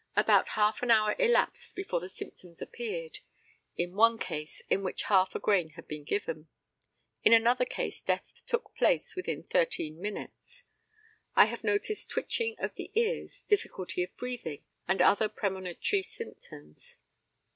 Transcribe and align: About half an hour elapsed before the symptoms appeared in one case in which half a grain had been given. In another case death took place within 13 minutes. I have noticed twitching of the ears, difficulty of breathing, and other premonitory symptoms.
About 0.15 0.47
half 0.57 0.81
an 0.81 0.89
hour 0.89 1.15
elapsed 1.19 1.75
before 1.75 1.99
the 1.99 2.09
symptoms 2.09 2.59
appeared 2.59 3.19
in 3.77 3.93
one 3.93 4.17
case 4.17 4.59
in 4.61 4.81
which 4.81 5.03
half 5.03 5.35
a 5.35 5.39
grain 5.39 5.69
had 5.77 5.87
been 5.87 6.03
given. 6.03 6.47
In 7.23 7.33
another 7.33 7.65
case 7.65 8.01
death 8.01 8.41
took 8.47 8.75
place 8.75 9.15
within 9.15 9.43
13 9.43 10.01
minutes. 10.01 10.63
I 11.35 11.45
have 11.45 11.63
noticed 11.63 12.09
twitching 12.09 12.55
of 12.57 12.73
the 12.73 12.89
ears, 12.99 13.43
difficulty 13.43 14.01
of 14.01 14.17
breathing, 14.17 14.63
and 14.87 15.03
other 15.03 15.29
premonitory 15.29 16.01
symptoms. 16.01 16.97